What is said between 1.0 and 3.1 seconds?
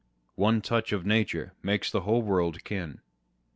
nature makes the whole world kin.